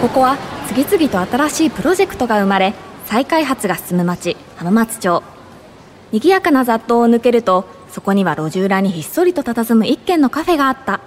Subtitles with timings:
[0.00, 0.36] ここは
[0.68, 2.72] 次々と新しいプロジェクトが生まれ
[3.06, 5.22] 再開発が進む町浜松町。
[6.12, 11.00] 賑やかな雑踏を抜けるとそこには路地裏にひっそりと佇む一軒のカフェがあった。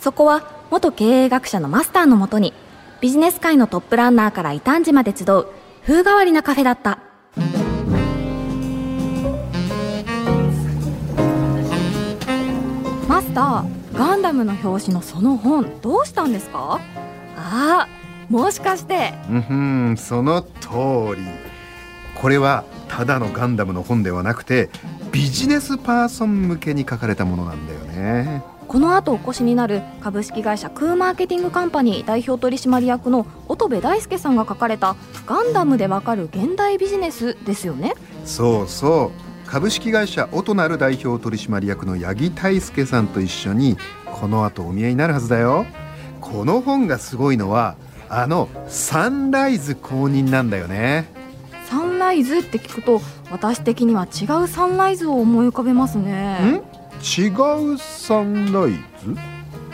[0.00, 2.52] そこは元経営学者のマスターのもとに
[3.00, 5.46] ビジネス界のトップランナーから異端児まで集う
[5.86, 6.98] 風変わりなカフェだった。
[13.08, 16.80] マスターガンダムの表紙のその本どうしたんですか？
[17.44, 17.88] ああ
[18.30, 19.12] もしかして。
[19.30, 21.22] うんその通り。
[22.14, 24.70] これはただのガンダムの本ではなくて
[25.12, 28.42] ビジネスパーソン向けに書かれたものなんだよね。
[28.66, 37.94] この後お越しになる株式会社クーマーケティングカンパニー代表取締役の乙部大輔さんが書かれた「ガンダムでわかる現代ビジネス」ですよね。
[38.24, 39.34] そうそう。
[39.46, 45.66] 株式会社オトナル代表取締役の八木大輔さんと一緒にこの後お見えになるはずだよ
[46.24, 47.76] この本がすごいのは
[48.08, 51.12] あのサンライズ公認なんだよね。
[51.68, 56.04] サンライズって聞くと私的には違うサンライズを思い浮かべますん？
[56.04, 56.62] ね
[57.18, 59.14] 違うサンライズ？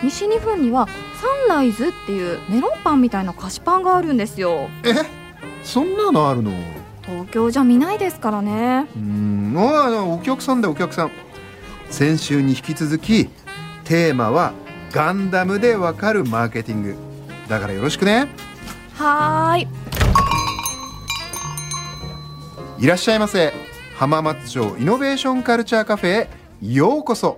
[0.03, 4.69] 西日本にはサンライズっていうメロンパンみたいな菓子パンがあるんですよ。
[4.83, 4.95] え？
[5.63, 6.51] そんなのあるの？
[7.03, 8.87] 東京じゃ見ないですからね。
[8.97, 9.55] うん。
[9.57, 11.11] ああお客さんだよお客さん。
[11.91, 13.29] 先週に引き続き
[13.85, 14.53] テーマは
[14.93, 16.97] ガンダムでわかるマーケティング。
[17.49, 18.27] だからよろしくね。
[18.95, 19.69] はーい。
[22.85, 23.53] いらっしゃいませ。
[23.97, 26.29] 浜松町イノベーションカルチャーカフェへ。
[26.61, 27.37] ようこそ。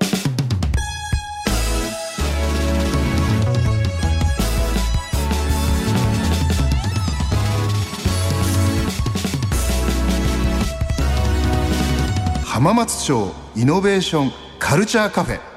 [12.46, 15.51] 浜松町イノベーションカルチャーカフェ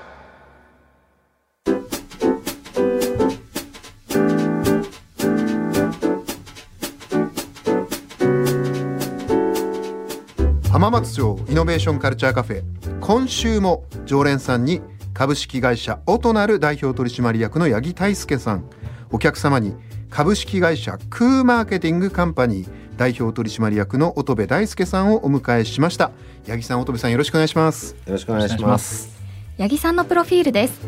[10.85, 14.83] 浜松町イノベーションカルチャーカフェ今週も常連さんに
[15.15, 18.69] 株式会社オトナル代表取締役の八木大輔さん。
[19.09, 19.73] お客様に
[20.11, 26.11] 株式会社クーマーケティングカンパニー代表取締役の乙部大輔さんをお迎えしました。
[26.47, 27.95] 八木さん乙部さんよろしくお願いします。
[28.05, 29.09] よろしくお願いします。
[29.57, 30.79] 八木さんのプロフィールです。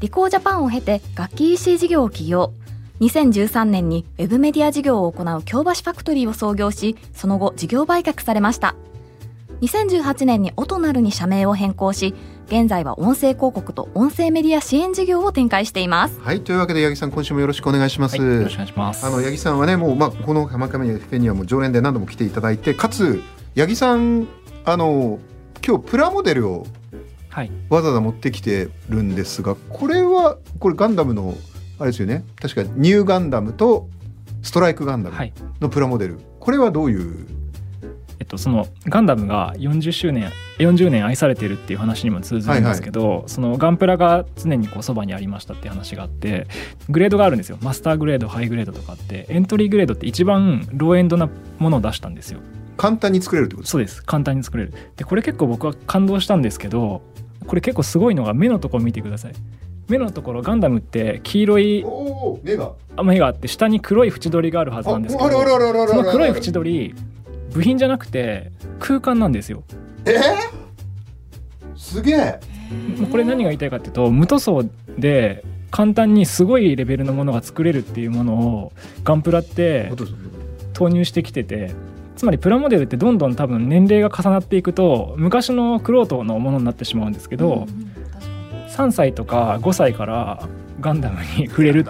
[0.00, 2.54] リコージャパンを経て楽器 EC 事業を起業。
[3.02, 8.76] 2013年にウェブメディア事業を行う京橋ファクトリーを創業しその後事業売却されました
[9.64, 12.14] 2018年にオトナルに社名を変更し
[12.46, 16.20] 現在は音声広告と音声メディア支援事業を展開しています。
[16.20, 19.06] はいというわけで八木さん今週もよろしくお願いします、はい、よろしくお願いします。
[19.06, 23.22] あの八木さんはねもうまあこの浜上フェにはもう常連で何度も来ていただいてかつ
[23.56, 24.28] 八木さん
[24.66, 25.18] あの
[25.66, 26.66] 今日プラモデルを
[27.30, 31.34] はい、わざわざ持ってきてるんですがこれはこれガンダムの
[31.80, 32.24] あれですよね。
[32.40, 33.88] 確かニューガンダムと
[34.42, 37.26] ストライクガンダムはい、のプラモデル、これはどういう
[38.20, 46.46] えっとそのガンダムが40周年40年愛されてるっていう話にも通ずるんですけど、そのガンプラが常にこうそばにありましたっていう話があって
[46.88, 47.58] グレードがあるんですよ。
[47.60, 52.40] マスターグレードハイグレードとかってエントリーグレードって一番ローエンドなものを出したんですよ。
[52.76, 53.72] 簡単に作れるってことですか？
[53.72, 54.04] そうです。
[54.04, 54.74] 簡単に作れる。
[54.96, 57.02] でこれ結構僕は感動したんですけど
[57.46, 59.32] これ結構すごいのが目のところ見てください。
[59.86, 61.84] 目のところガンダムって黄色い
[62.42, 62.72] 目が。
[63.02, 66.94] 目があって下に黒い縁取りがあるはずなんですけどその黒い縁取り
[67.54, 68.50] 部品じゃなくて
[68.80, 69.62] 空間なんですよ。
[70.04, 72.40] えー、すげえ。
[72.98, 74.64] もうこれ何が言いたいかっていうと無塗装
[74.98, 78.72] で簡単にすごいレベルのものが作れるっていうものを
[79.04, 79.92] ガンプラって
[80.72, 81.72] 投入してきてて
[82.16, 87.66] つまりプラモデルってどんどん多分年齢が重なっていくと昔のクロートのものになってしまうんですけど、
[88.68, 90.48] 3歳とか5歳から
[90.80, 91.84] ガンダムに触れる。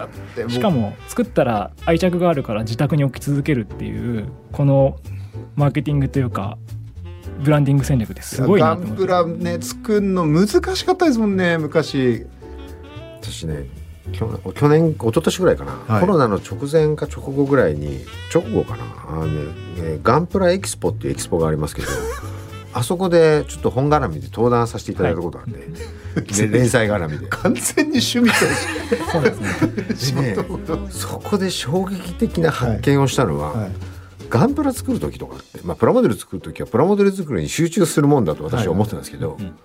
[0.49, 4.97] しかも作ったら愛着があるから自宅に置き続けるっていうこの
[5.55, 6.57] マーケティングというか
[7.39, 9.05] ブランディング戦略ってすごいなと思って。
[9.05, 12.25] ガンプラね作るの難しかったですもんね昔。
[13.21, 13.65] 私ね
[14.11, 16.01] 去年去年一昨年ぐらいかな、はい。
[16.01, 18.83] コロナの直前か直後ぐらいに直後かな。
[19.07, 21.87] あの、ね、ガンプラエキスポっていうエキスポがありますけど
[22.73, 27.27] あそこでちょっと本絡みで登壇させていただいたことがあって、で連載絡みで。
[27.27, 28.35] 完全に趣味と
[29.11, 29.33] そうで
[29.97, 30.23] すね。
[30.33, 30.45] でね
[30.89, 33.71] そこで衝撃的な発見をしたのは、はい
[34.29, 39.55] ガンプラ作る時とかって、まあ、プラモデル作る時はプラモデル作りに集中するもんだと私は思ってたんですけど、うん。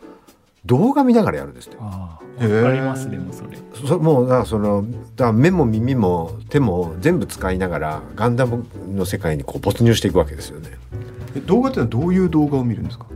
[0.66, 1.78] 動画見ながらやるんですって。
[1.80, 3.58] ありますでもそれ。
[3.86, 4.84] そもうだからその
[5.16, 10.70] だから目も耳も手も全部使いながらガンダムの世界にこう没入していくわけですよね。
[11.34, 13.06] え動画ってのはどういう動画を見るんですか？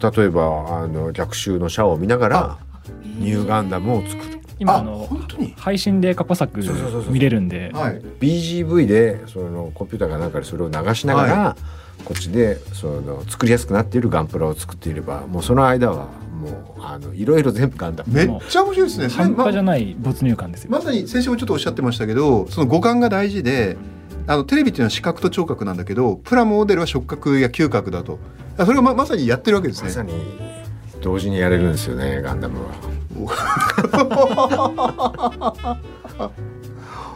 [0.00, 2.58] た例えばあの逆襲のシャアを見ながら
[3.04, 5.08] ニューガンダムを作る今あの
[5.56, 6.60] 配信で過去作
[7.10, 11.56] 見れるんで、はい、BGV でそのコンピューターかなんかでそれを流しながら、は
[12.00, 16.08] い、こっちでその作りやすくなっているガンプラを作っていればもうその間は
[16.42, 18.12] もうあのいろいろ全部ガンダム。
[18.12, 19.08] めっちゃ面白いですね。
[19.08, 20.70] 半端じゃない没入感ですよ。
[20.70, 23.76] まさに先生もちょっとおっしゃってましたけどその五感が大事で
[24.26, 28.18] あのテレビっていうのは視覚と聴覚なんだけどプラモデルは触覚や嗅覚だと。
[28.56, 29.88] それがままさにやってるわけですね。
[29.88, 30.12] まさに
[31.02, 32.70] 同時にやれるんですよねガンダムは。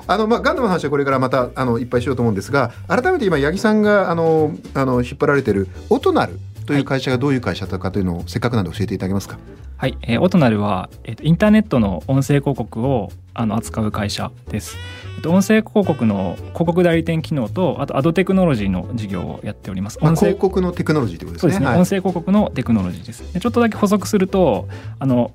[0.08, 9.36] あのまあ、ガンダムの話はこれからまたあのいっぱいしようと思うんですが改めて今八木さんがあのあの引っ張られてるオトナルという会社がどういう会社だかというのをせっかくなんで教えていただけますか？
[9.78, 14.76] はい、えー、オトナルは、えー、インターネットの音声広告をあの扱う会社です。
[15.16, 19.98] えっと、音声広告の広告代理店機能とあとアドテクノロジーの事業をやっております。
[20.00, 21.58] 音声広告のテクノロジーということですね。
[21.58, 23.32] そうですね、はい、音声広告のテクノロジーです。
[23.32, 24.68] でちょっとだけ補足すると
[24.98, 25.32] あの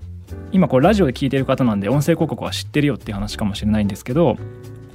[0.52, 4.38] 今これラジオで聞いてる方なんで音声広告は知ってるよっていう話かもしれないんですけど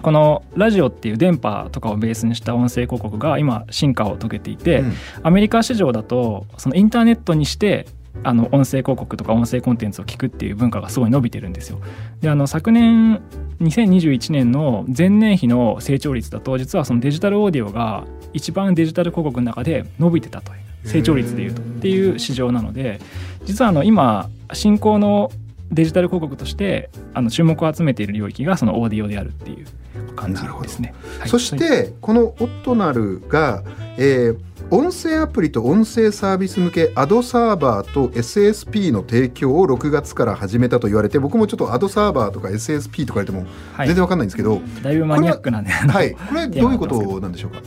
[0.03, 4.93] このラジオっていう電波とかをベースにした音声広告が今進化を遂げていて、うん、
[5.23, 7.87] アメリカ市場だとそのインターネットにして
[8.23, 11.81] あの音声広告とか音声コンテンツを聞くっていう文化がすごい伸びてるんですよ。
[12.21, 13.21] であの昨年
[13.61, 23.01] 2021年の前年比の成長率だと実はそのデジタルオーディオが一番デジタル広告の中で伸びてたという成長率でいうとっていう市場なので
[23.45, 25.31] 実はあの今進行の
[25.71, 29.67] デジタル広告としてあの注目を集めている領域がそのオーディオであるっていう
[30.15, 30.95] 感じですね。
[31.19, 33.63] はい、そして、このオットナルが、
[33.97, 43.47] えー、音声アプリと音声サービス向けアドサーバーと SSP の提供を6月から始めたと言われて僕もちょっとアドサーバーとか SSP とか言っても
[43.79, 46.15] 全然わかんないんですけど、はい、だいぶマニアックなねはい。
[46.15, 47.61] これどういうことなんでしょうか？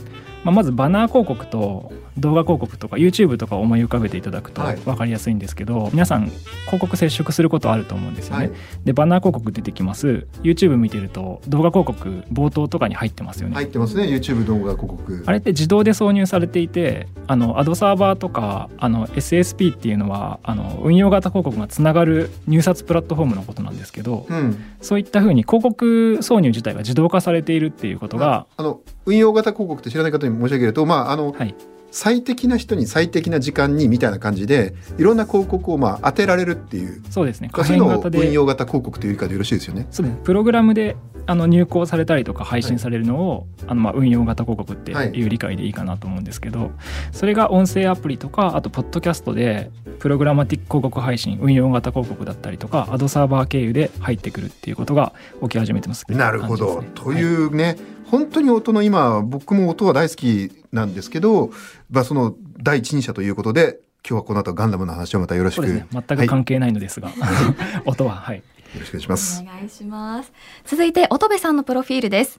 [0.44, 6.26] まあ、まずバナー広告と動画広告とか YouTube とかを思い浮かべていただくと分かりやすいんですけど、はい、皆さん
[6.66, 8.48] 広告接触することあると思うんですよね。
[8.48, 13.54] はい、でバナー広告出てきます YouTube 見てると動画広告冒頭とかに入ってますよね。
[13.54, 15.22] 入ってますね YouTube 動画広告。
[15.26, 28.46] あれって自動で挿入されていてあのアドサーバーとかあの SSP っていうのはあの運用型広告がつながる入札プラットフォームのことなんですけど、うん、そういったふうに広告挿入自体が自動化されているっていうことが。
[28.56, 31.54] あの運用型広告って知らない方に申し上げると、まああの、はい、
[31.90, 39.86] 最適な人に最適な時間にみたいな感じでいろんな広告をまあ当てられるっていうそうですねそういうのを運用型広告というかでよろしいですよね。
[39.90, 40.96] そうですプログラムで
[41.26, 46.70] あの入稿されたりとか配信されるのを、はい、あのまあ運用型広告っていう理解でいいかなと思うんですけど、はい、
[47.12, 55.12] それが音声アプリとかあとポッドキャストでプログラマティック広告配信運用型広告だったりとかアドサーバー経由で入ってくるっていうことが
[55.42, 57.76] 起き始めてます、ね、なるほど、というね、はい
[58.10, 61.50] 本当に音の今僕も音は大好きなんですけど、
[61.90, 68.36] まあ、その第一人者ということで今日はこの後ガンダムの話をまたよろしく、ね、全く関係ないのですが、はい、音ははい。
[68.74, 69.42] よろしくお願いします。
[69.42, 70.32] お願いします。
[70.64, 72.38] 続いて乙部さんのプロフィールです。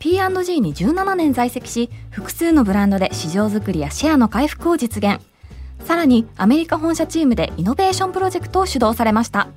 [0.00, 5.24] P&G に17年在籍し複数のブランドで市場づくりやシェアの回復を実現。
[5.84, 9.48] さらにアメリカ本社チームでイノベーションプロジェクトを主導されました。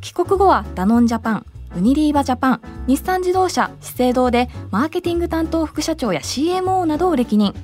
[0.00, 7.54] 帰国後はダノンジャパンウニリーバジャパン日産自動車資生堂でマーケティング担当副社長や CMO などを歴任。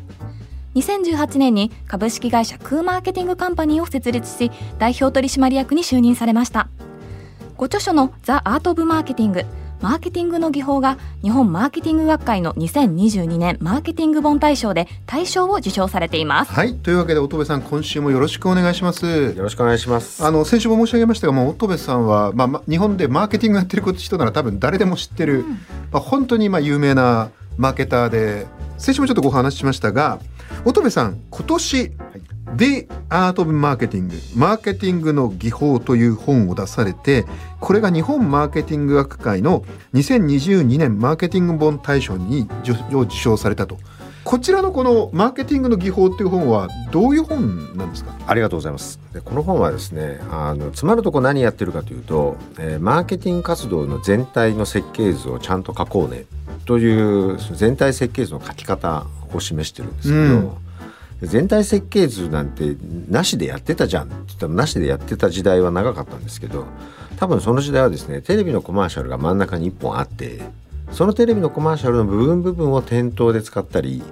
[0.75, 6.69] 2018年に株式会社クーマーケティングカンパニーを設立し代表取締役に就任されました。
[7.57, 9.45] ご著書の「ザ・アート・オブ・マーケティング」
[9.81, 16.53] マーケティングの技法が日本マーケティング学会の2022年マーケティング本大賞で大賞を受賞されています。
[16.53, 16.75] はい。
[16.75, 19.07] というわけで乙部さん今週もよろしくお願いします。
[19.07, 20.25] よろしくお願いします。
[20.25, 25.51] あの先週も申し上げましたがもう乙部さんはまあ日本でマーケティングやってる人なら多分誰でも知ってる、うん、
[25.93, 28.47] まあ本当にまあ有名なマーケターで
[28.79, 30.21] 先週もちょっとご話ししましたが
[30.65, 31.93] 乙部さん今年、はい
[32.57, 35.09] 「The Art of Marketing マーケティング。
[35.13, 37.25] の技法」という本を出されて
[37.61, 39.65] これが日本マーケティング学会の
[39.95, 42.75] 2022年マーケティング本大賞に受
[43.11, 43.79] 賞されたと。
[44.25, 48.13] こちらのこのマーケティングの技法っていう本はどういう本なんですか？
[48.27, 49.01] ありがとうございます。
[49.15, 56.27] でこの本はですねあのつまるとこ何やってるかというと、えー、マーケティング活動の全体の設計図をちゃんと書こうね
[56.67, 60.51] という全体設計図の書き方を示してるんですけど、うん
[61.23, 62.77] 全体設計図なんて
[63.09, 66.67] なしでやってたじゃんって言ったらなしでやってた時代は長かったんですけど
[67.17, 70.41] 多分その時代はですねテレビのコマーシャルが真ん中に1本あって
[70.93, 74.03] そのテレビのコマーシャルの部分部分を店頭で使ったり、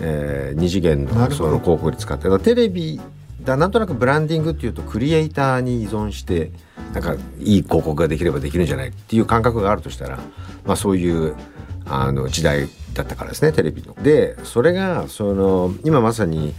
[0.00, 3.00] えー、二次元のその広告で使ってテレビ
[3.42, 6.50] だなんとなくブランディングっていうとクリエイターに依存して
[6.92, 10.18] なんかいい広告ができればできるんじゃないっていう感覚があるとしたら、
[10.64, 11.36] まあ、そういう
[11.88, 13.94] あの時代だったからですねテレビの。
[14.02, 16.54] でそれがその今まさに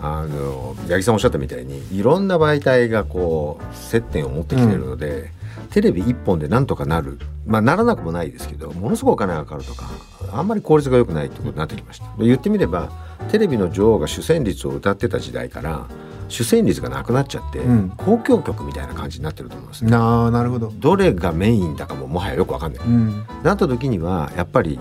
[0.00, 5.32] あの八木さんおっしゃったみたいにいろんな媒体がこう接点を持ってきてるので、
[5.70, 7.18] テレビ1本でなんとかなる。
[7.46, 9.88] まあならなくもないですけどものすごいお金がかかるとか
[10.32, 12.06] あんまり効率が良くないってことになってきました。
[12.18, 12.90] 言ってみれば
[13.30, 15.86] テレビの女王が主旋律を歌ってた時代から
[16.28, 17.90] 主旋律がなくなっちゃって、うん。
[17.96, 19.90] 公共曲みたいな感じになってると思うんですね。
[19.90, 24.78] なあなるほど、どれがメインだかももはやよくわかんない、うん、なった時にはやっぱり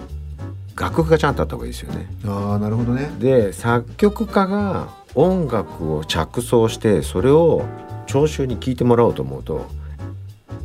[0.75, 2.07] 楽譜がちゃんとあった方がいいですよね。
[2.25, 3.09] ああなるほどね。
[3.19, 7.63] で作曲家が音楽を着想してそれを
[8.05, 9.65] 聴衆に聴いてもらおうと思うと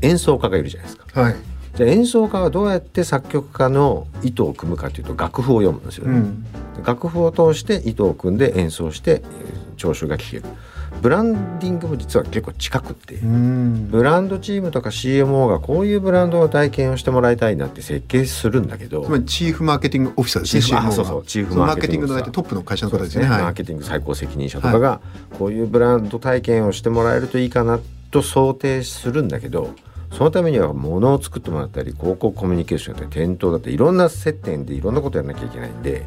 [0.02, 1.20] 演奏家がいるじゃないですか。
[1.20, 1.36] はい、
[1.76, 10.44] じゃあ演奏家はどうやって作曲家の意図を組むかというと楽譜を読むんですよね、うん、楽譜を通して意図を組んで演奏してえー聴衆が聴ける
[11.02, 13.90] ブランディングも実は結構近くって、うん。
[13.90, 23.28] ブランドチームとか CMO がこういうブランドの体験をしてもらいたいなって設計するんだけどつまりチーフマーケティングオフィサーですねチーフそうそうチーフマーケティングのトップの会社の方ですよね。
[23.28, 23.42] はい。
[23.42, 25.00] マーケティング最高責任者とかが
[25.36, 27.80] こういうブランド体験をしてもらえるといいかな
[28.12, 29.74] と想定するんだけど
[30.12, 36.06] そのためには物を作ってもらったり広告コミュニケーションだったり店頭だったりいろんな接点でいろんなことやらなきゃいけないんで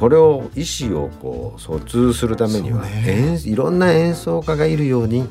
[0.00, 3.04] これを意思をこう疎通するためには、ね。
[3.06, 5.28] 演いろんな演奏家がいるように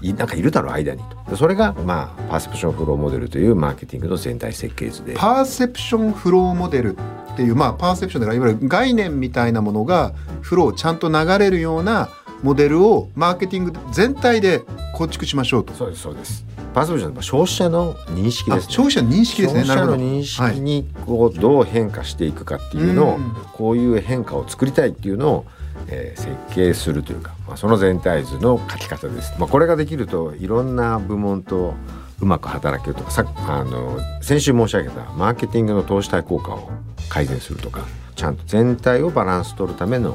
[0.00, 1.30] いなんかいるだろう間にと。
[1.30, 5.14] でそれがまあパーセプションフローモデルというマーケティングの全体設計図で。
[5.14, 12.08] パーセプションフローモデルっていうまあパーセプションだからいわゆる概念みたいなものがフローちゃんと流れるような
[12.42, 14.62] モデルをマーケティング全体で
[14.94, 15.74] 構築しましょうと。
[15.74, 16.46] そうですそうです
[16.76, 19.64] パーセプションは消費者の認識ですねあ消費者の認識ですね。
[19.64, 25.46] 消費者の認識にこうどう変化していくかっていうのを、うんこういう変化を作りたいっていうのを、
[25.88, 29.32] えー設計するというか、まあ、その全体図の書き方です。
[29.38, 31.72] まあ、これができるといろんな部門と
[32.20, 36.68] うまく働けるとかさあの先週申し上げたマーケティングの投資対効果を
[37.08, 40.14] 改善するとかちゃんと全体をバランス取るための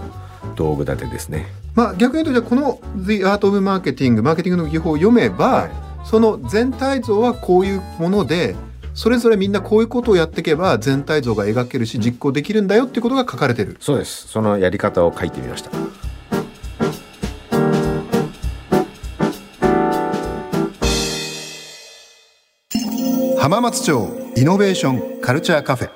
[0.56, 1.48] 道具立てですね。
[1.74, 8.56] まあ逆に言うとじゃあこの「The Art of Marketing」マーケティングの技法を読めば、はいその全体像はこういうもので
[8.94, 13.78] それぞれみんなこういうことをやっていけば全体像が描けるし実行できるんだよっていうことが書かれてる。
[13.80, 15.72] そうですそのやり方を書いてみました。
[23.40, 25.90] 浜松町イノベーションカルチャーカフェ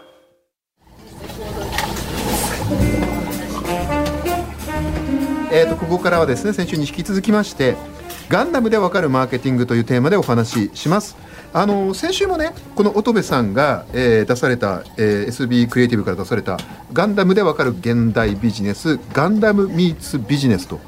[5.52, 7.78] えー、とここからはですね先週に引き続きまして
[8.30, 11.16] ガンダムでわかるマーケティングというテーマでお話しします。
[11.54, 16.58] あの先週もねこの乙部さんが、えー出された、えー SB クリエイティブから出された
[16.92, 20.80] ガンダムでわかる現代ビジネスガンダムミーツビジネスと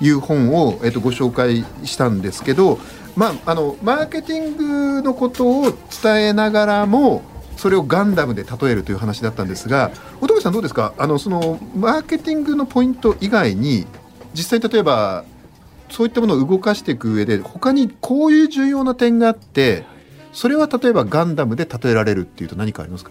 [0.00, 2.78] いう本を、えー、とご紹介したんですけど、
[3.16, 4.56] まあ、あのマーケティン
[4.98, 7.22] グのことを伝えながらも
[7.56, 10.92] それをガンダムで例えるという話だったんですが乙部さんどうですか？
[10.98, 13.86] あのそのマーケティングのポイント以外に
[14.34, 15.24] 実際例えば
[15.90, 19.84] そういったものを動かしていく上で他にこういう重要な点があって
[20.32, 23.10] それは例えばガンダムで例えられるっていうと何かありますか？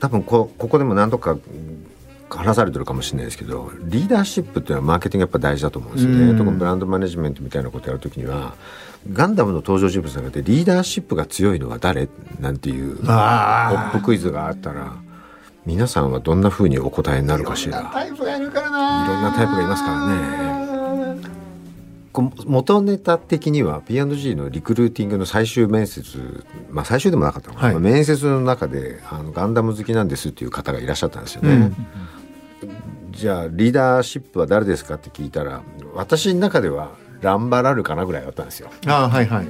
[0.00, 1.40] 多分こここでも何とかうん
[2.30, 6.32] 話されてるかもしれないですけどリーダーシップっていうのはマーケティングやっぱ大事だと思うんですようん。
[6.32, 8.54] ね特にブランドマネジメントみたいなことやるときには
[9.10, 12.08] ガンダムの登場人物の中でリーダーシップが強いのは誰？
[12.38, 14.92] なんていうポあップクイズがあったら
[15.64, 17.90] 皆さんはどんなふうにお答えになるかしら？
[17.94, 20.08] タイプがいるからないろんなタイプがいますから
[20.44, 20.47] ね
[22.22, 27.74] 元ネタ的には P&G のリクルーティングの最終面接まあ最終でもなかったのかな、はい。
[27.74, 31.50] まあ面接の中であのガンダム好きなんですっていう方がいらっしゃったんですよね。
[31.52, 31.76] うん
[33.10, 38.70] じゃあリーダーシップは誰ですかって聞いたら私の中ではランバラルかなぐらいだったんですよ。
[38.86, 39.46] あーはいはい。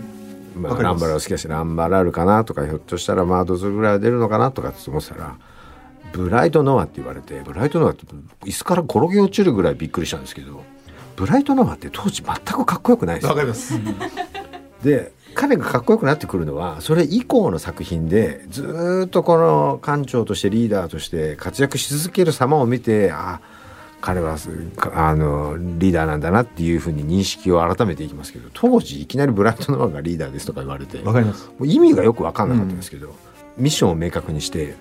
[0.57, 5.37] まあ、ランバラル好きだしランバラルかなとかひょっとしたらマードズぐらいは出るのかなとかって思ってたら
[6.13, 8.07] ブライトノアって言われてブライトノアって
[8.45, 10.65] 椅子から転げ落ちるぐらいびっくりしたんですけど
[11.19, 13.25] ブライトノアって当時全くかっこよくないです。
[13.25, 13.75] よわかります。
[14.85, 23.41] で彼がかっこよくなってくるのはそれ以降の作品でずーっとこの艦長としてリーダーとして活躍し続ける様を見てあ
[24.01, 24.37] 彼は
[24.95, 31.49] あのリーダーなんだなっていうふうに認識を改めていきますけど当時いきなりブライトノアがリーダーですとか言われてわかります。
[31.49, 33.15] もう意味がよく分かんなかったんですけど、
[33.57, 34.77] ミッションを明確にして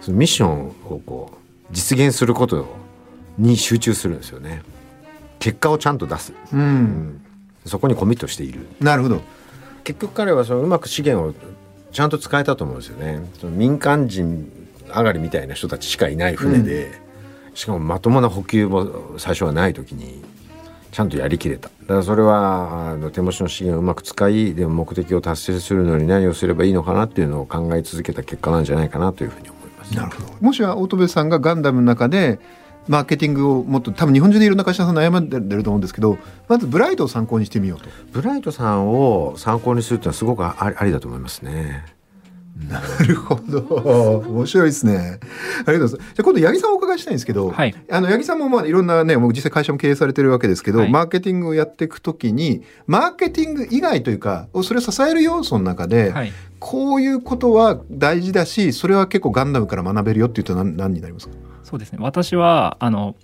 [0.00, 1.36] そのミッションをこう
[1.70, 2.66] 実現すること
[3.36, 4.62] に集中するんですよね
[5.42, 6.62] 結果をちゃんと出す、ううん。
[6.62, 7.20] ん
[7.66, 8.66] そこにコミットしている。
[8.80, 9.20] なるほど。
[9.84, 11.34] 結局彼はそのうまく資源を
[11.92, 13.20] ちゃんと使えたと思うんですよね。
[13.40, 14.50] その民間人
[14.86, 16.92] 上がりみたいな人たちしかいない船で、
[17.54, 20.22] しかもまともな補給も最初はない時に
[20.92, 21.70] ちゃんとやりきれた。
[21.82, 29.96] だからそれはあの手持ちの資源をうまく使いでも目的を達成するのに何をすればいいのかなっていうのを考え続けた結果なんじゃないかなというふうに思います。
[29.96, 30.28] なるほど。
[30.40, 32.38] もしは乙部さんがガンダムの中で
[32.88, 41.84] マーケティングをもっと多分日本中でいろんな会社さん悩んでると思うんですけどまずブライトを参考にしてみようとブライトさんを参考にするっていうのはすごくありありだと思いますね。
[42.68, 44.22] なるほど。
[44.28, 45.18] 面白いですね。
[45.66, 46.14] ありがとうございます。
[46.14, 47.74] じゃあ今度八木さんお伺いしたいんですけど、はい。
[47.90, 50.90] あの八木さんもまあいろんなねもう実際会社も経営されてるわけですけど、はい。
[50.90, 56.32] マーケティングをやっていくときにマーケティング以外というかそれを支える要素の中で、はい。
[56.58, 61.34] こういうことは大事だしそれは結構ガンダムから学べるよっていうと何何になりますか？
[61.64, 61.98] そうですね。
[62.00, 63.16] 私はあの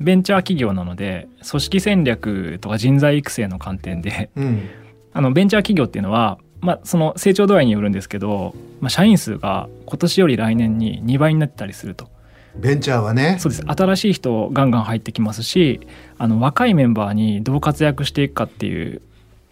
[0.00, 4.68] ベンチャー企業なので組織戦略とか人材育成の観点でうん。
[5.12, 12.08] あのベンチャー企業っていうのは、まあ、その成長度合いによるんですけど、まあ、社員数が今年より来年に2倍になったりすると。
[12.56, 13.36] ベンチャーはね。
[13.38, 13.64] そうです。
[13.66, 15.80] 新しい人ガンガン入ってきますし
[16.18, 19.00] あの若いメンバーにどう活躍していくかっていう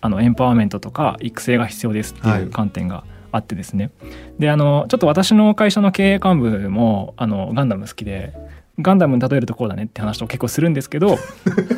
[0.01, 2.43] あのエンパワーメントとか育成が必要ですってはい。
[2.43, 3.91] いう観点があってですね、
[4.39, 8.33] であのちょっと私の会社の経営幹部もあのガンダム好きで
[8.81, 11.19] ガンダムに例えるとこうだねって話を結構するんですけど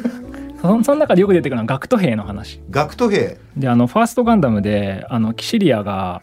[0.62, 2.60] そその中でよく出てくるのは学徒兵の話。
[2.70, 3.38] 学徒兵？
[3.56, 6.22] であのファーストガンダムであのキシリアが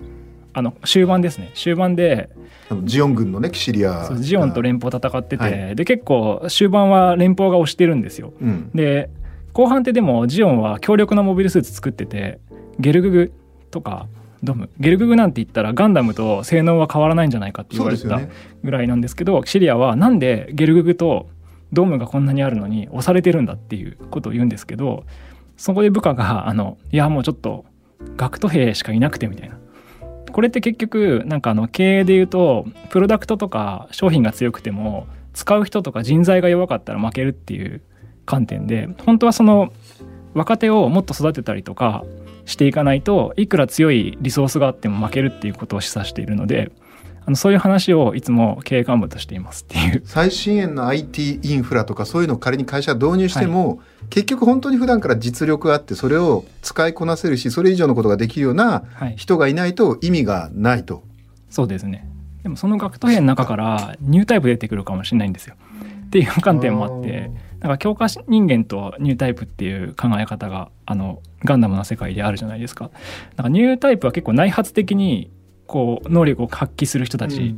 [0.54, 1.52] あの終盤ですね。
[1.54, 2.30] 終盤で
[2.84, 4.10] ジオン軍のねキシリア。
[4.20, 5.76] ジオンと連邦戦ってて、はい。
[5.76, 8.34] で結構終盤は連邦が押してるんですよ。
[8.42, 8.72] うん。
[8.74, 9.10] で
[9.54, 12.40] 後半ってでもジオンは強力なモビルスーツ作ってて
[12.80, 13.34] ゲルググ
[13.72, 14.08] とか
[14.44, 14.70] ドム。
[14.80, 18.20] ゲルググなんて言ったらガンダムと性能は変わらないんじゃないかって言われてた
[18.64, 21.28] ぐらいなんですけどシリアはなんでゲルググと
[21.74, 25.06] ドームがこんなにあるのに押されてるんだっていうことを言うんですけど
[25.58, 27.66] そこで部下があのいやもうちょっと
[28.16, 29.58] 学徒兵しかいなくてみたいな。
[30.32, 37.82] これって結局なんかあの経営で言うとプロダクトとか商品が強くても使う人とか人材が弱かったら負けるっていう
[38.26, 39.72] 観点で本当はその
[40.36, 42.04] 若手をもっと育てたりとか
[42.46, 46.72] していかないといくら強いリソースがあっても負けるっていうことを示唆しているので
[47.28, 50.02] あのそういう話をいつも経営幹部としていますっていう。
[50.06, 59.16] 最新鋭の IT インフラとかそういうのを仮に会社が導入しても、結局本当に普段から実力があってそれを使いこなせるしそれ以上のことができるようなはい。
[59.18, 61.04] 人がいないと意味がないと。
[61.50, 62.08] そうですね。
[62.44, 65.56] でもその学徒兵の中からニュータイプ出てくるかもしれないんですよ。
[66.06, 72.90] っていう観点もあってなんか強化人間とニュータイプっていう考え方があのガンダムの世界であるじゃないですか。
[73.36, 75.30] なんかニュータイプは結構内発的に
[75.68, 77.56] こう能力を発揮する人たち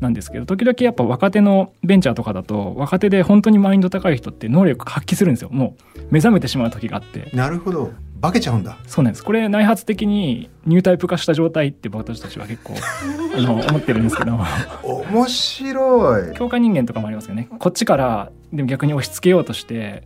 [0.00, 5.48] なんですけど、時々やっぱ若手のベンチャーとかだと若手で本当にマインド高い人って能力発揮するんですよ。
[5.50, 7.30] もう目覚めてしまう時があって。
[7.34, 7.92] なるほど。
[8.20, 8.78] 化けちゃうんだ。
[8.86, 9.24] そうなんです。
[9.24, 12.74] これ内発的にニュータイプ化した状態って私たちは結構
[13.36, 14.38] あの思ってるんですけど。
[14.84, 16.34] 面白い。
[16.34, 17.48] 強化人間とかもありますよね。
[17.58, 20.04] こっちからでも逆に押し付けようとして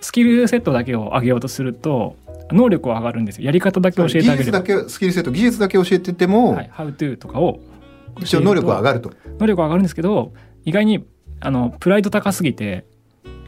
[0.00, 2.16] スキルセットだけを上げようとすると
[2.50, 3.46] 能力は上がるんですよ。
[3.46, 7.60] やり方だけ教えてあ技術だげればけスキルセット技術だけ教えてても、はい、How to とかを
[8.20, 9.12] 一応能力は上がると。
[9.38, 10.32] 能力は上がるんですけど
[10.64, 11.04] 意外に
[11.40, 12.84] あのプライド高すぎて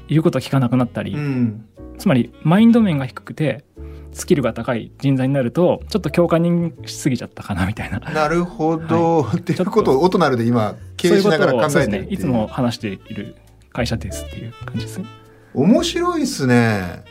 [0.08, 1.66] 言うこと聞かなくなったり、うん。
[1.98, 3.64] つまりマインド面が低くて
[4.12, 7.98] スキルが高い人材になるとちょっと強化人しすぎちゃったかなみたいな。
[7.98, 12.08] なるほど、っていうことをオトナルで今経営しながら考えてるね。
[12.10, 13.36] いつも話している
[13.72, 15.06] 会社ですっていう感じですね。
[15.52, 17.04] 面白いですね。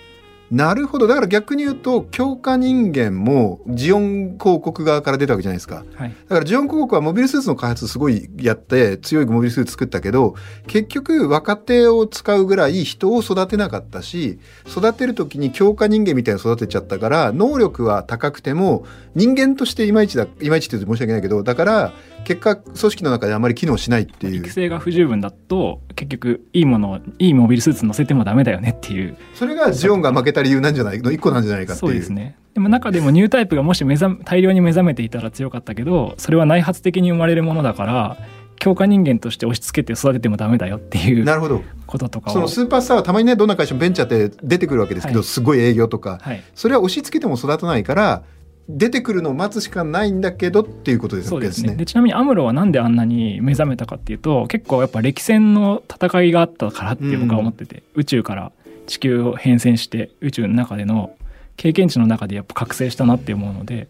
[0.54, 5.84] なるほどだから逆に言うと強化人間もジオン広告側から出たわけじゃないですか。
[5.96, 10.36] はいだからジオン広告はモビルスーツの開発すごいやって強いモビルスーツ作ったけど
[10.68, 14.38] 結局若手を使うぐらい人を育てなかったし
[14.68, 18.86] 育てる時に強化人間みたいに育てちゃったから能力は高くても
[19.16, 24.36] 人間としていまいちだいまいちって言うと申し訳ないけどだから結果組織の中であまり機能しないっていう。
[24.38, 29.18] 育成が不十分だと結局いいものをいいモビルスーツ乗せてもダメだよねっていう。
[29.34, 31.92] それがジオンが負けた理由なんじゃないの一個なんじゃないかっていう。
[31.92, 32.36] そうですね。
[32.54, 38.18] でも中でもニュータイプがもし目覚め大量に目覚めていたら強かったけどそれは内発的に生まれるものだから
[38.60, 41.64] 強化人間として押し付けて育ててもダメだよっていうなるほど。
[41.88, 42.34] こととかを。
[42.34, 45.28] そのスーパースターはたまにねどんな会社もベンチャーって出てくるわけですけど、はい。
[45.28, 46.20] すごい営業とか。
[46.22, 46.44] はい。
[46.56, 48.24] それは押し付けても育たないから
[48.69, 51.76] 出てくるのを待つしかないんだけどっていうことですそうですね。
[51.76, 58.52] でちなみにアムロはなんであんなに目覚めたかっていうと結構やっぱ歴戦の戦いがあったからって僕は思ってて、宇宙から
[58.88, 61.15] 地球を変遷して宇宙の中での
[61.58, 63.88] 経験値の中でやっぱ覚醒したなって思うので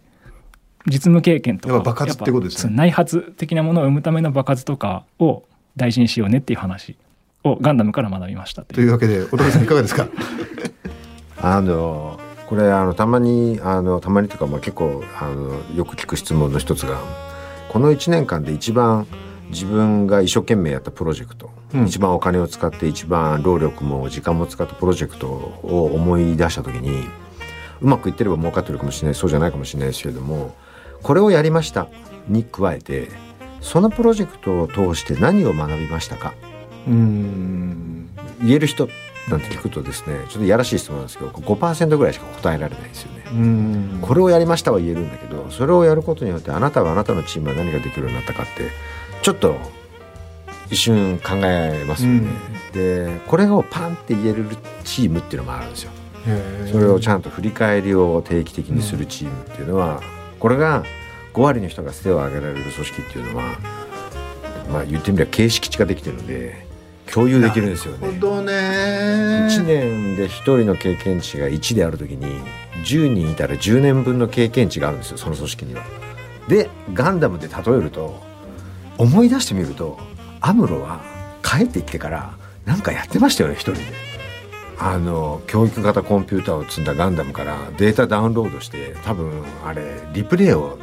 [0.86, 2.74] 実務経験とかやっぱ爆発ってことですね。
[2.74, 5.44] 内発的なものを生むための爆発とかを
[5.76, 6.96] 大事にしようねっていう話
[7.44, 8.76] をガンダムから学びましたという。
[8.76, 10.08] というわけでお父さんいかがですか？
[11.40, 12.18] あの
[12.54, 17.00] これあのたまにあのたまにというかまあ結構あのよく聞く質問の一つが
[17.68, 19.08] この1年間で一番
[19.50, 21.86] 自分が一生懸命やったプロジェクト、うん。
[21.86, 27.08] 一番お金を使って一番労力も時間も使ったプロジェクトを思い出した時に
[27.80, 30.54] うまくいってれば儲かってるかもしれないそうじゃないかもしれないですけれども
[31.02, 31.88] これをやりました。
[32.28, 33.08] に加えて
[33.60, 36.34] そのプロジェクトを通して何を学びましたか？
[36.86, 38.10] うん。
[38.40, 38.88] 言える人
[39.28, 43.24] なんて聞くとですねちょっといやらしい質問なんですけど5%ぐらいしか答えられないですよね。
[43.32, 48.70] うんこれをやりましたは言えるんだけどそれをやることによってあなたはあなたのチームは何ができるようになったかって
[49.22, 49.56] ちょっと
[50.70, 52.28] 一瞬考えますよね。
[52.72, 54.44] でこれをパンって言える
[54.84, 55.90] チームっていうのもあるんですよ。
[56.70, 60.00] それをちゃんと振り返りを定期的にするチームっていうのは、
[60.40, 60.82] これが
[61.34, 63.58] 5割の人が手を挙げられる組織っていうのは
[64.70, 66.66] まあ言ってみれば形式値ができてるので
[67.14, 68.12] 共有できるんですよね。
[68.12, 68.52] などね
[69.48, 72.26] 1年で1人の経験値が1である時に
[72.84, 75.82] 10人いたら10年分の経験値があるんですよその組織には。
[76.48, 78.20] でガンダムで例えると
[78.98, 79.98] 思い出してみると
[80.40, 81.00] アムロは
[81.42, 83.80] 帰ってきてから何かやってましたよね一人で。
[84.76, 89.30] あの教育型コンピューターを積んだガンダムからデータダウンロードして多分
[89.64, 90.78] あれリプレイを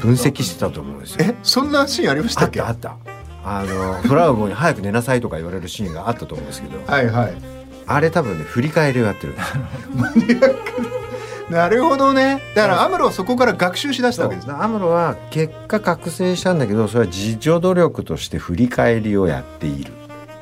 [0.00, 1.26] 分析してたと思うんですよ。
[1.28, 2.60] えそんなシーンありましたあっけ？
[2.60, 3.13] ったあった。
[3.44, 7.34] あのフラウゴに早く寝なさいとか言われるシーンがあったと思うんですけど、はいはい。
[7.86, 9.34] あれ多分ね振り返りをやってる。
[11.50, 12.40] なるほどね。
[12.54, 14.54] だからアムロはそこから学習しだしたわけですね。
[14.58, 19.92] アムロは結果覚醒したんだけどそれは自助努力として振り返りをやっている。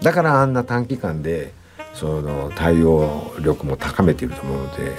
[0.00, 1.52] だからあんな短期間で
[1.94, 4.92] その対応力も高めていると思うので。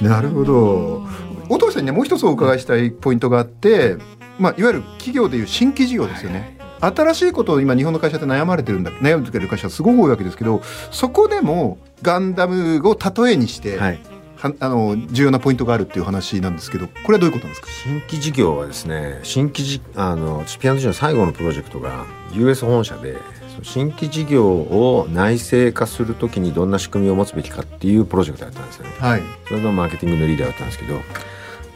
[0.00, 1.06] なるほど。
[1.50, 3.98] 音さんにねもう一つお伺いしたいポイントがあって、
[4.38, 14.00] まあ、いわゆる企業でいう新規事業ですよね、新しいことを今日本の会社って悩まれてるんだ悩んでる会社はすごく多いわけですけどそこでもガンダムを例えにして、はい。
[14.36, 17.68] はあの重要なポイントがあるっていう話なんですけどこれはどういうことなんですか？
[17.84, 23.18] 新規事業はですね新規じあのチピアノジの最後のプロジェクトが US 本社で
[23.62, 28.90] 新規事業を内製化するときにどんな仕組みを持つべきかっていうプロジェクトだったんですよね。
[28.98, 29.22] はい。
[29.46, 31.00] それのマーケティングのリーダーだったんですけど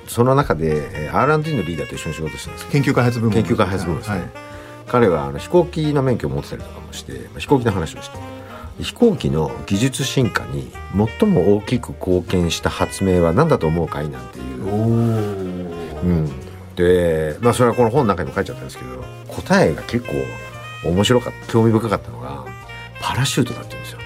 [0.08, 2.70] その中でえー R&D のリーダーと一緒に仕事してたんですよ。
[2.72, 4.28] 研究開発部門研究開発部門ですね、はい
[4.86, 8.36] 彼はあの飛行機の免許を持ってたりとかもして、まあ飛行機の話をして。
[8.80, 10.70] 飛行機の技術進化に
[11.20, 14.68] 最も大きく貢献した発明は何だと思うかいなんていう。
[14.68, 14.86] お
[16.02, 16.30] うん、
[16.74, 20.12] でまあそれはこの本の中にも書いちゃったんですけど答えが結構
[20.88, 22.44] 面白かった興味深かったのが
[23.00, 23.98] パラシュートだって言うんですよ。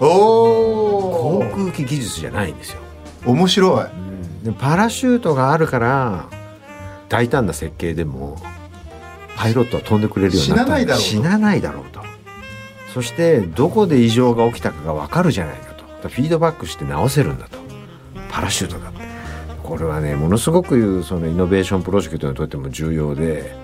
[0.00, 2.80] お航空機技術じゃないんですよ、
[3.24, 3.86] 面白い。
[4.44, 6.28] でパラシュートがあるから
[7.08, 8.36] 大胆な設計でも
[9.38, 11.04] パイロットは飛んでくれるようになった死なないだろうと。
[11.04, 12.00] 死なないだろうと。
[12.92, 16.08] そしてどこで異常が起きたかが分かるじゃないかと。
[16.08, 17.58] フィードバックして直せるんだと。
[18.30, 18.92] パラシュートだ
[19.62, 23.54] これはねものすごくそのイノベーションプロジェクトにとっても重要で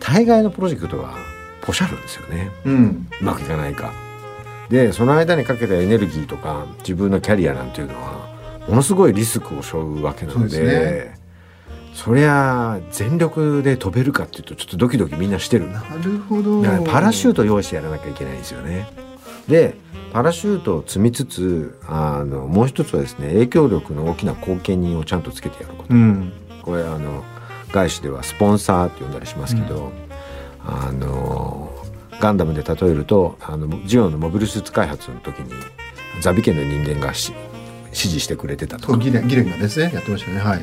[0.00, 1.14] 大概のプロジェクトは
[1.62, 2.50] ポシャるんですよね。
[2.64, 3.08] うん。
[3.20, 3.92] うまくいかないか。
[4.68, 11.23] でその間にかけたエネルギーとか自分のキャリアなんていうのはものすごいリスクを背負うわけなのでそうです
[11.94, 15.82] そりゃ全力で飛べるかっていうとちょっとドキドキみんなしてるな。
[16.02, 16.60] るほど。
[16.60, 18.88] だからパラシュート用意してやらなきゃいけないんですよね。
[19.48, 19.76] で
[20.12, 25.94] パラシュートを積みつつあのもう一つはですね影響力の大きな後見人をちゃんとつけてやること。
[25.94, 26.32] うん。
[26.62, 27.24] これあの
[27.72, 29.92] 外資ではスポンサーって呼んだりしますけど、
[30.64, 31.72] あの
[32.20, 35.52] ガンダムで例えるとあのジオのモビルスーツ開発の時に
[36.20, 37.32] ザビ家の人間がし
[37.86, 38.98] 指示してくれてたとか。
[38.98, 40.40] ギレンギレンがですねやってましたね。
[40.40, 40.62] はい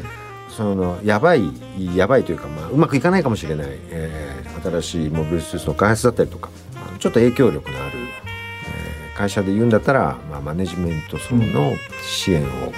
[0.55, 1.51] そのやばい
[1.95, 6.51] やばいというか、まあ、うまくいかないかもしれない、えー新しいモビルスーツの開発だったりとか
[6.99, 12.73] ちょっと影響力のある、えー会社で言うんだったら、まあ、マネジメント層の支援をこ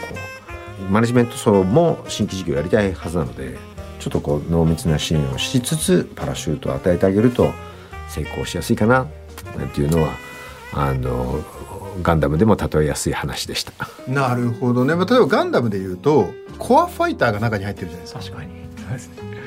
[0.79, 3.57] う、マネジメント層も新規事業やりたいはずなので
[3.99, 7.53] ちょっとこう濃密な支援をしつつパラシュートを与えてあげると
[8.09, 9.07] 成功しやすいかな
[9.57, 10.13] なんていうのは
[10.73, 11.39] あの
[12.01, 13.73] ガンダムでも例えやすい話でした。
[14.07, 18.19] なるほどね、まあ、例えばガンダムで言うとコアファイターが中に入ってるじゃないですか。
[18.19, 18.51] 確かに。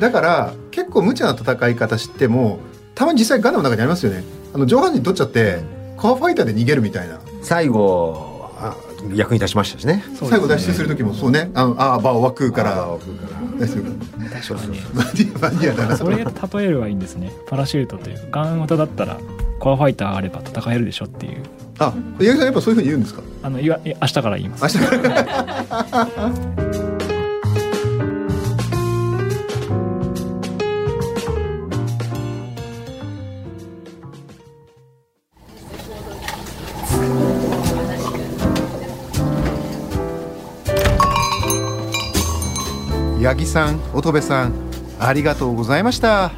[0.00, 2.58] だから結構無茶な戦い方知っても
[2.94, 4.24] たまに実際ガンダムの中にありますよね。
[4.54, 5.60] あの上半身取っちゃって
[5.96, 7.18] コアファイターで逃げるみたいな。
[7.42, 8.76] 最後あ
[9.14, 9.96] 役に立ちましたしね。
[9.96, 10.04] ね。
[10.14, 11.50] 最後脱出する時もそうね。
[11.54, 12.82] あのあーバーを枠から。
[12.84, 13.36] あー奥から。
[13.58, 13.84] 脱出する
[14.30, 15.96] 確かにマニアマニアだな。
[15.96, 16.24] それ例
[16.66, 17.32] えればいいんですね。
[17.46, 19.18] パラシュートというガン型だったら
[19.60, 21.42] コアファイターがあれば戦えるでしょっていう
[21.78, 23.22] あ八木さんやっぱそういうふうに言うんですか？
[23.42, 24.78] あのいわい明日から言います。
[24.78, 25.26] 明日から
[43.22, 44.52] 八木さん乙部さん
[45.00, 46.30] ありがとうございました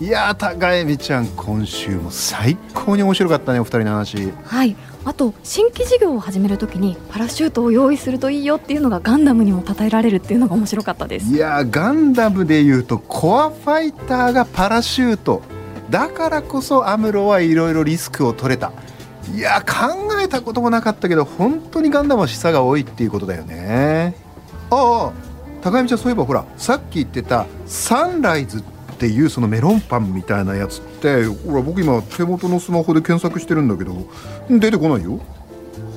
[0.00, 4.32] いやー高江美ちゃん今週も最高に面白かったねお二人の話。
[4.44, 4.76] はい。
[5.04, 11.32] あと新規事業を始めるときにパラシュートを用意するといいよっていうのがガンダムにも称えられるっていうのが面白かったです。
[11.32, 15.42] いやーガンダムでいうとコアファイターがパラシュート。
[15.90, 18.72] だからこそアムロはいろいろリスクを取れた。
[19.32, 24.16] いや考えたこともなかったけど本当にガンダムは示唆が多いっていうことだよね。
[24.70, 25.12] ああ
[25.62, 28.62] 高見ちゃんそういえばほらさっき言ってたサンライズ
[28.94, 34.06] っていうそのメロンパンみたいなやつってほら僕今手元のスマホで検索してるんだけど
[34.48, 35.20] 出てこないよ。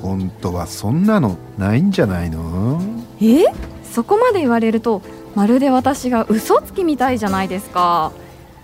[0.02, 2.80] 本当はそんなのないんじゃないの？
[3.20, 3.44] え？
[3.84, 5.02] そこまで言われると
[5.34, 8.12] まるで私が嘘つきみたいじゃないですか。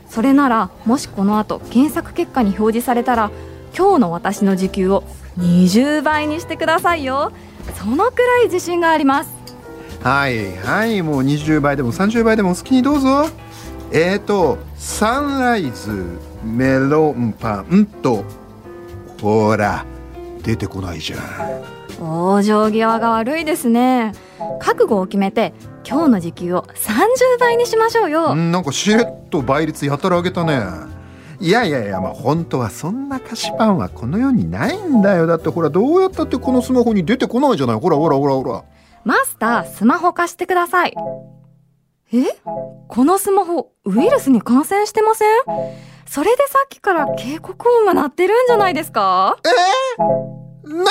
[0.09, 3.31] それならもしこの後検索結果に表示されたら
[3.77, 5.03] 今日の私の時給を
[5.39, 7.33] 20倍にしてくださいよ。
[7.77, 9.31] そのくらい自信があります。
[10.03, 13.27] はいはいもう20倍でも30倍でも好きにどうぞ
[13.97, 18.25] えーとサンライズメロンパンと
[19.23, 19.87] ほら
[20.43, 21.21] 出てこないじゃん。
[22.01, 24.13] 往生際が悪いですね。
[24.59, 25.55] 覚悟を決めて
[25.89, 28.33] 今日の時給を30倍にしましょうよ。
[28.33, 30.61] うんなんかしれっと倍率やたら上げたね。
[31.39, 35.29] いやいやいやまあ本当はそんな菓子パンはこの世にないんだよ。
[35.29, 37.81] だってほらどうやったってこのスマホに出てこないじゃない。
[37.81, 38.65] ほらほらほらほら。
[39.05, 40.95] マスタースマホ貸してください
[42.21, 42.39] え？
[42.89, 45.29] このスマホウイルスに感染してません？
[46.07, 49.37] それでさっきから警告音が鳴ってるんじゃないですか？
[49.45, 49.49] え？
[49.99, 50.03] ー、
[50.69, 50.91] なんなんだ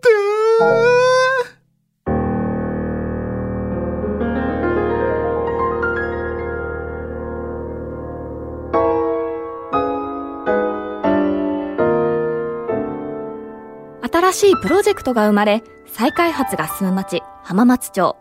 [0.00, 0.08] て？
[14.12, 18.16] 新しいプロジェクトが生まれ、再開発が進む町、浜松町。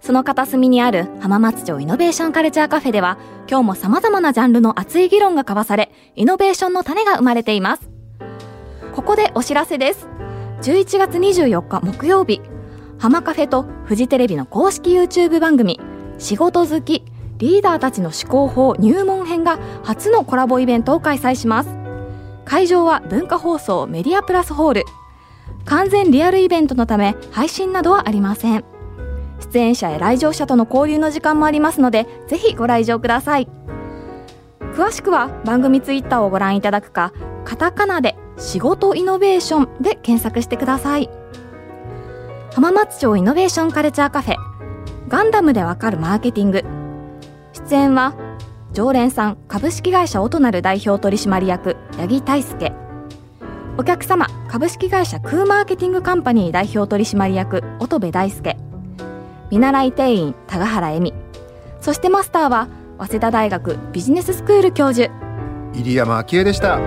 [0.00, 7.90] その片隅にある浜松町イノベーションカルチャーカフェでは、今日も様々なジャンルの熱い議論が交わされ、イノベーションの種が生まれています。
[8.94, 10.06] ここでお知らせです。
[10.62, 12.40] 11月24日木曜日、
[12.98, 15.80] 浜カフェとフジテレビの公式 YouTube 番組、
[16.18, 17.04] 仕事好き、
[17.38, 21.70] リーダーたちの思考法入門編が初のコラボイベントを開催します。
[22.44, 24.84] 会場は文化放送メディアプラスホール。
[25.66, 28.64] 完全リアルイベントのため配信などはありません
[29.40, 33.48] 出演者や来場者との交流の時間もありますのでぜひご来場ください。
[34.74, 37.12] 詳しくは番組ツイッターをご覧いただくか
[37.44, 41.08] カタカナで仕事イノベーションで検索してください。
[42.54, 44.36] 浜松町イノベーションカルチャーカフェ
[45.08, 46.64] ガンダムでわかるマーケティング。
[47.52, 48.14] 出演は
[48.72, 52.72] 常連さん株式会社オトナル代表取締役八木大輔。
[53.78, 58.65] お客様株式会社クーマーケティングカンパニー代表取締役乙部大輔。
[59.50, 61.14] 見習い店員田ヶ原恵美。
[61.80, 65.12] そしてマスターは早稲田大学ビジネススクール教授。
[65.72, 66.80] 入山昭恵でした。